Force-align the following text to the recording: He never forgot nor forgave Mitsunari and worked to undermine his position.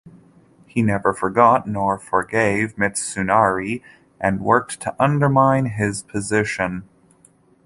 He 0.65 0.81
never 0.81 1.13
forgot 1.13 1.67
nor 1.67 1.99
forgave 1.99 2.75
Mitsunari 2.75 3.83
and 4.19 4.41
worked 4.41 4.81
to 4.81 4.95
undermine 4.97 5.65
his 5.67 6.01
position. 6.01 6.89